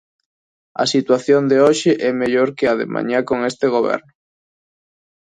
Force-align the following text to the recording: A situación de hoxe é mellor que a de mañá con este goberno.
A 0.83 0.85
situación 0.93 1.41
de 1.51 1.57
hoxe 1.65 1.91
é 2.09 2.11
mellor 2.21 2.49
que 2.57 2.65
a 2.71 2.73
de 2.79 2.87
mañá 2.95 3.19
con 3.29 3.39
este 3.51 3.65
goberno. 3.75 4.11